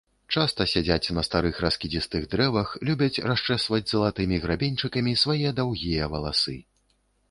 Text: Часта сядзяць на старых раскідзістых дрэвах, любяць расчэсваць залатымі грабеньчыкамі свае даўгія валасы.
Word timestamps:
Часта 0.35 0.65
сядзяць 0.69 1.13
на 1.17 1.23
старых 1.27 1.59
раскідзістых 1.65 2.25
дрэвах, 2.33 2.73
любяць 2.91 3.23
расчэсваць 3.29 3.83
залатымі 3.95 4.43
грабеньчыкамі 4.47 5.19
свае 5.27 5.49
даўгія 5.63 6.13
валасы. 6.17 6.63